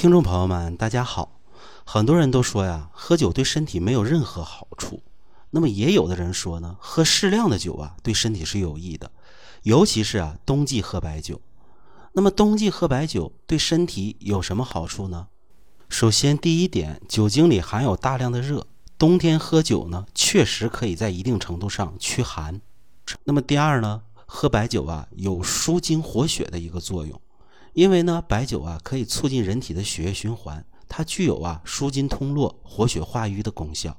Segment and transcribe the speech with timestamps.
[0.00, 1.42] 听众朋友们，大家好。
[1.84, 5.02] 很多人都说呀，喝酒对身体没有任何好处。
[5.50, 9.10] 那么也有的人说呢，喝适量的酒啊，对身体是有益的。
[9.62, 11.42] 尤其是啊，冬季喝白酒。
[12.14, 15.28] 那么冬季喝白酒对身体有什么好处呢？
[15.90, 22.58] 首先，第一点，酒精里含有大量的热，冬天喝酒呢，确实可以在一定程度上驱寒。
[23.24, 27.20] 那么第二呢，喝白酒啊，有舒筋活血的一个作用。
[27.72, 33.96] 因为呢，白酒啊可以促进人体的血液循环，它具有啊舒筋通络、活血化瘀的功效。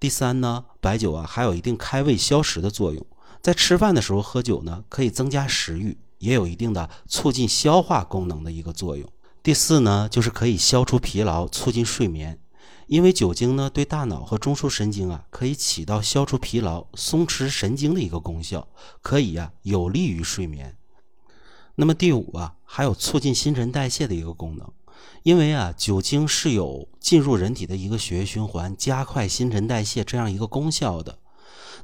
[0.00, 3.04] 第三呢，白酒啊还有一定开胃消食的作用，
[3.42, 9.06] 在吃饭的时候喝酒呢，可以增加食欲，也有一定的促进消化功能的一个作用。
[9.42, 12.38] 第四呢，就是可以消除疲劳、促进睡眠，
[12.86, 18.66] 因为酒精呢对大脑和中枢神经啊可以起到消除疲劳、松弛神经的一个功效，
[19.02, 20.77] 可以呀有利于睡眠。
[21.80, 24.68] 那么第五啊，还有促进新陈代谢的一个功能，
[25.22, 31.20] 因为啊，酒精是有进入人体的一个血液循环、加快新陈代谢这样一个功效的。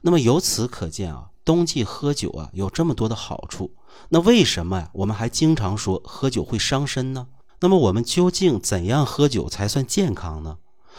[0.00, 3.70] 那么由此可见啊，冬季喝酒啊有这么多的好处。
[4.08, 4.90] 那为什么呀？
[4.94, 7.28] 我们还经常说喝酒会伤身呢？
[7.60, 10.58] 那么我们究竟怎样喝酒才算健康呢？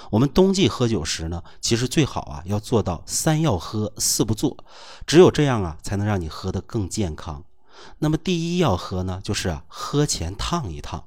[0.09, 4.55] 我们冬季喝酒时呢，其实最好啊要做到三要喝，四不做，
[5.05, 7.43] 只有这样啊，才能让你喝得更健康。
[7.99, 11.03] 那么第一要喝呢，就是啊，喝前烫一烫。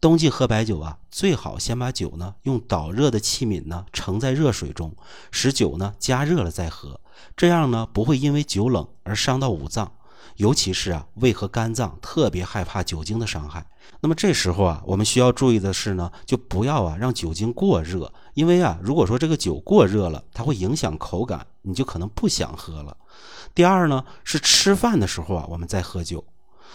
[0.00, 4.96] 冬季喝白酒啊，最好先把酒呢用导热的器皿呢盛在热水中，
[5.30, 7.00] 使酒呢加热了再喝，
[7.36, 9.92] 这样呢不会因为酒冷而伤到五脏，
[10.36, 13.64] 尤其是啊胃和肝脏特别害怕酒精的伤害。
[14.00, 22.96] 那么这时候啊，我们需要注意的是呢，就不要啊让酒精过热，因为啊如果说这个酒过热了，它会影响口感，你就可能不想喝了。
[23.54, 26.24] 第二呢，是吃饭的时候啊，我们再喝酒。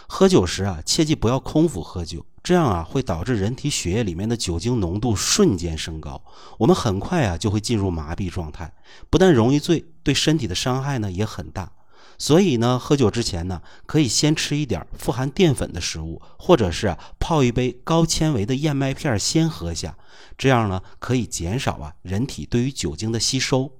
[0.09, 6.22] 喝酒时啊，切记不要空腹喝酒，这样啊会导致人体血液里面的酒精浓度瞬间升高，
[6.59, 8.73] 我们很快啊就会进入麻痹状态，
[9.09, 11.72] 不但容易醉，对身体的伤害呢也很大。
[12.20, 19.98] 所以呢，喝酒之前呢，可以先吃一点富含淀粉的食物，或者是泡一杯高纤维的燕麦片先喝下，
[20.37, 23.71] 这样呢可以减少啊人体对于酒精的吸收。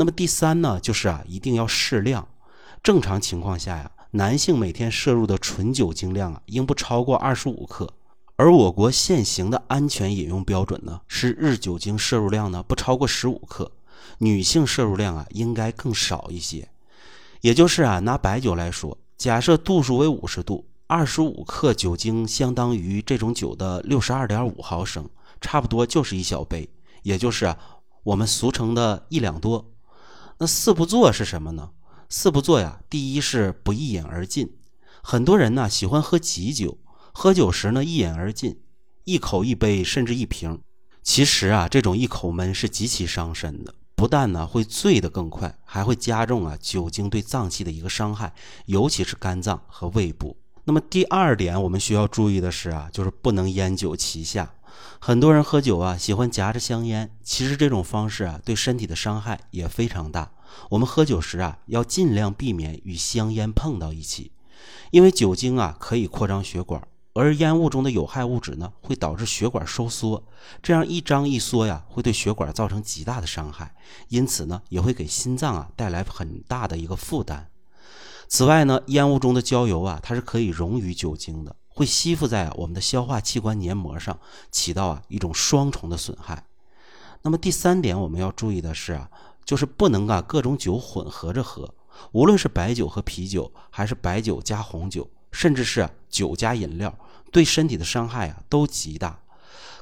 [0.00, 2.28] 那么第三呢，就是啊，一定要适量。
[2.84, 7.92] 正常情况下呀，男性每天摄入的纯酒精量啊，应不超过二十五克。
[8.36, 13.72] 而我国现行的安全饮用标准呢，是日酒精摄入量呢不超过十五克。
[14.18, 16.68] 女性摄入量啊，应该更少一些。
[17.40, 25.10] 也就是啊，拿白酒来说，假设度数为五十度，二十五克酒精相当于这种酒的六十二点五毫升，
[25.40, 26.68] 差不多就是一小杯，
[27.02, 27.58] 也就是啊，
[28.04, 29.68] 我们俗称的一两多。
[30.40, 31.70] 那四不做是什么呢？
[32.08, 34.54] 四不做呀，第一是不一饮而尽。
[35.02, 36.78] 很多人呢喜欢喝急酒，
[37.12, 38.60] 喝酒时呢一饮而尽，
[39.02, 40.60] 一口一杯甚至一瓶。
[41.02, 48.32] 其实啊，这种一口闷是极其伤身的，不但呢会醉得更快，还会加重啊酒精对脏器的一个伤害，
[48.66, 50.36] 尤其是肝脏和胃部。
[50.64, 54.52] 那么第二点我们需要注意的是啊，就是不能烟酒齐下。
[55.00, 60.32] 很多人喝酒啊，喜欢夹着香烟，其实这种方式啊，对身体的伤害也非常大。
[60.70, 64.32] 我们喝酒时啊，要尽量避免与香烟碰到一起，
[64.90, 70.24] 因为酒精啊可以扩张血管，而烟雾中的有害物质呢，会导致血管收缩，
[70.62, 73.74] 这样一张一缩呀，会对血管造成极大的伤害，
[74.08, 77.48] 因此呢，也会给心脏啊带来很大的一个负担。
[78.26, 81.54] 此外呢，烟雾中的焦油啊，它是可以溶于酒精的。
[81.78, 84.18] 会吸附在我们的消化器官黏膜上，
[84.50, 86.44] 起到啊一种双重的损害。
[87.22, 89.08] 那么第三点我们要注意的是啊，
[89.44, 91.72] 就是不能啊各种酒混合着喝，
[92.10, 96.98] 无论是白酒和啤酒，还是白酒加红酒，甚至是酒加饮料，
[97.30, 99.20] 对身体的伤害啊都极大。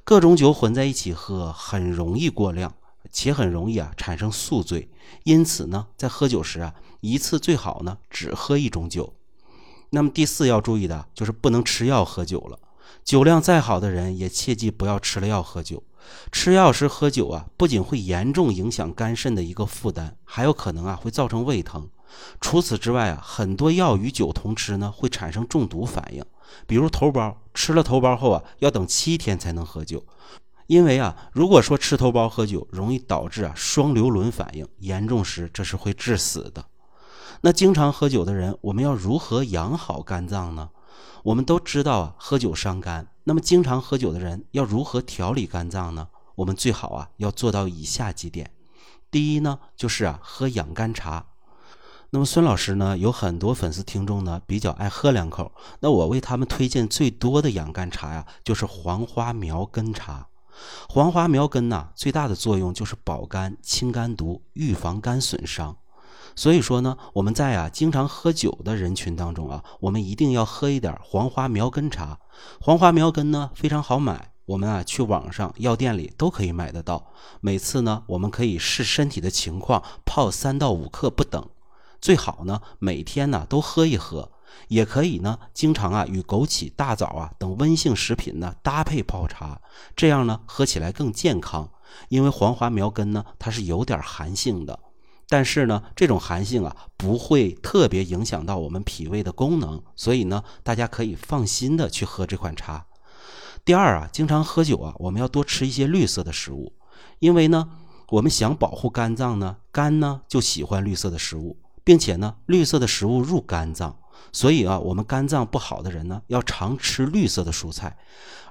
[0.05, 2.75] 各种酒混在一起喝，很容易过量，
[3.11, 4.91] 且很容易啊产生宿醉。
[5.25, 9.15] 因此呢，在喝酒时啊，一次最好呢只喝一种酒。
[9.91, 12.59] 那么第四要注意的就是不能吃药喝酒了。
[13.05, 15.83] 酒量再好的人也切记不要吃了药喝酒。
[16.31, 21.89] 吃药时喝酒啊，不仅会严重影响肝肾的一个负担，还有可能啊会造成胃疼。
[22.41, 26.25] 除此之外啊，很多药与酒同吃呢，会产生中毒反应。
[26.67, 30.05] 比如头孢，吃了头孢后啊，要等七天才能喝酒。
[30.69, 36.65] 因为啊，如果说吃头孢喝酒，容易导致啊双硫仑反应，严重时这是会致死的。
[37.47, 40.71] 那经常喝酒的人，我们要如何养好肝脏呢？
[41.23, 43.07] 我们都知道啊，喝酒伤肝。
[43.23, 46.09] 那么经常喝酒的人要如何调理肝脏呢？
[46.35, 48.51] 我们最好啊要做到以下几点。
[49.13, 51.25] 第一呢，就是啊喝养肝茶。
[52.11, 60.27] 那么孙老师呢，有很多粉丝听众呢比较爱喝两口，那我为他们推荐最多的养肝茶呀，就是黄花苗根茶。
[60.89, 65.77] 黄花苗根呢，最大的作用就是保肝、清肝毒、预防肝损伤。
[66.37, 72.19] 所以说呢，我们在啊经常喝酒的人群当中啊，我们一定要喝一点黄花苗根茶。
[72.61, 77.11] 黄花苗根呢非常好买，我们啊去网上药店里都可以买得到。
[77.41, 81.49] 每次呢，我们可以视身体的情况泡三到五克不等。
[82.03, 84.31] 最好呢，每天呢都喝一喝，
[84.69, 89.63] 也可以呢，经常啊与枸杞、大枣啊等温性食品呢搭配泡茶，
[89.97, 91.71] 这样呢喝起来更健康。
[92.11, 94.79] 因为黄花苗根呢，它是有点寒性的，
[95.29, 102.87] 但是呢，这种寒性啊不会特别影响到我们脾胃的功能，所以呢，大家可以放心的去喝这款茶。
[103.65, 106.73] 第二啊，经常喝酒啊，我们要多吃一些绿色的食物，
[107.19, 107.69] 因为呢，
[108.09, 111.59] 我们想保护肝脏呢，肝呢就喜欢绿色的食物。
[111.87, 113.97] 并且呢，绿色的食物入肝脏，
[114.33, 117.97] 所以啊，我们肝脏不好的人呢，要常吃绿色的蔬菜，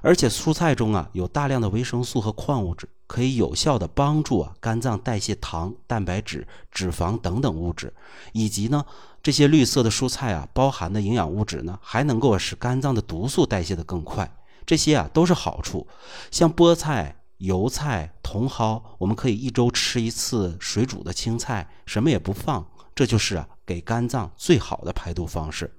[0.00, 7.92] 而且蔬菜中啊有大量的维生素和矿物质，可以有效的帮助啊肝脏代谢糖、蛋白质、脂肪等等物质，
[8.32, 8.84] 以及呢
[9.22, 14.30] 这些绿色的蔬菜啊包含的营养物质呢，还能够使肝脏的毒素代谢的更快，
[14.64, 15.86] 这些啊都是好处。
[16.30, 22.66] 像菠菜、油菜、茼蒿，我们可以一周吃一次水煮的青菜，什么也不放。
[22.94, 25.70] 这就是啊，给肝脏最好的排毒方式。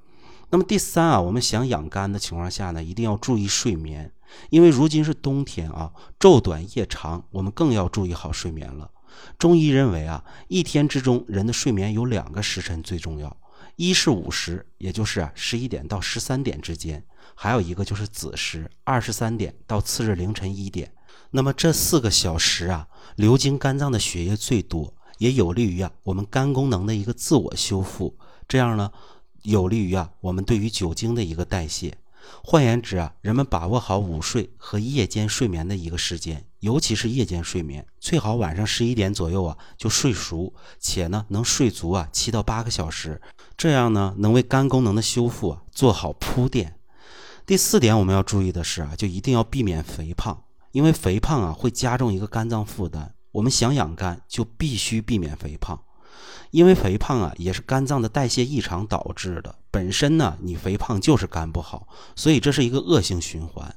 [0.50, 4.12] 那么第三啊，我们想养肝的情况下呢，一定要注意睡眠，
[4.50, 8.92] 因为如今是冬天啊，昼短夜长，我们更要注意好睡眠了。
[9.38, 13.36] 中医认为啊，一天之中人的睡眠有两个时辰最重要，
[13.76, 17.02] 一是午时，也就是啊十一点到十三点之间；
[17.34, 20.92] 还有一个就是子时，二十三点到次日凌晨一点。
[21.32, 24.94] 那么这四个小时啊，流经肝脏的血液最多。
[25.18, 28.16] 也有利于啊我们肝功能的一个自我修复，
[28.48, 28.92] 这样呢
[29.42, 31.98] 有利于啊我们对于酒精的一个代谢。
[32.44, 43.22] 换言之啊，人们把握好午睡和夜间睡眠的一个时间，尤其是夜间睡眠，最好晚上十一点左右啊就睡熟，且呢能睡足啊七到八个小时，
[43.58, 46.80] 这样呢能为肝功能的修复啊做好铺垫。
[47.46, 53.14] 第四点我们要注意的是啊，就一定要避免肥胖，因为肥胖啊会加重一个肝脏负担。
[53.32, 55.80] 我们想养肝，就必须避免肥胖，
[56.52, 59.56] 因为肥胖啊也是肝脏的代谢异常导致的。
[59.70, 63.76] 本身呢，你肥胖就是肝不好，所以这是一个恶性循环。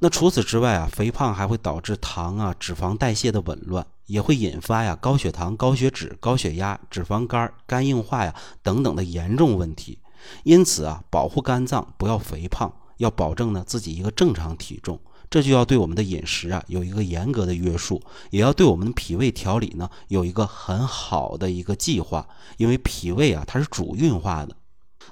[0.00, 9.98] 那除此之外啊，肥胖还会导致糖啊、脂肪代谢的紊乱，也会引发呀高血糖、高血脂、高血压、脂肪肝、肝硬化呀等等的严重问题。
[10.42, 14.98] 因此啊，保护肝脏不要肥胖，要保证呢自己一个正常体重。
[15.30, 24.56] 这就要对我们的饮食啊有一个严格的约束，也要对我们的脾胃调理呢有一个很好的一个计划，因为脾胃啊它是主运化的。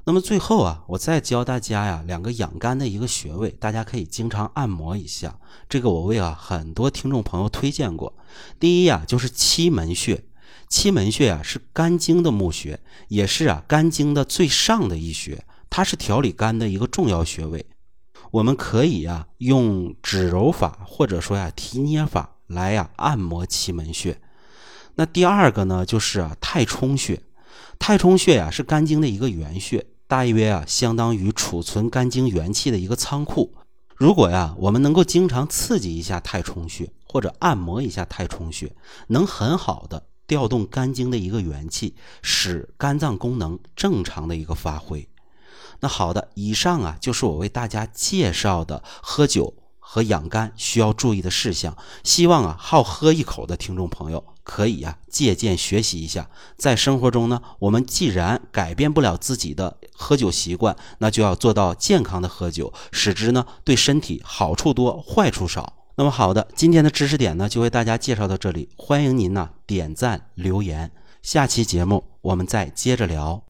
[0.04, 5.38] 那么最后啊，我再教大家呀两个养肝的一个穴位，大家可以经常按摩一下。
[5.68, 8.14] 这个我为啊很多听众朋友推荐过。
[8.58, 10.24] 第一呀就是期门穴，
[10.68, 17.66] 期门穴啊是肝经的募穴，也是啊肝经的最上的一穴，它是调理肝的一个重要穴位。
[18.32, 24.18] 我们可以呀用指揉法或者说呀提捏法来呀按摩期门穴。
[24.94, 27.22] 那第二个呢就是啊太冲穴。
[27.78, 33.54] 太冲穴呀是肝经的一个原穴，大约啊相当于储存肝经元气的一个仓库。
[33.96, 38.74] 如果呀我们能够经常刺激一下太冲穴或者按摩一下太冲穴，
[39.08, 45.06] 能很好的调动肝经的一个元气，使肝脏功能正常的一个发挥。
[45.82, 51.76] 那好的，以上啊就是我为大家介绍的喝酒和养肝需要注意的事项。
[52.04, 56.30] 希望啊好喝一口的听众朋友可以啊借鉴学习一下。
[56.56, 65.72] 在生活中呢，我们既然改变不了自己的喝酒习惯，那就要做到健康的喝酒，使之呢对身体好处多，坏处少。
[65.96, 73.42] 那么好的，今天的知识点呢就为大家介绍到这里，欢迎您呢点赞留言，下期节目我们再接着聊。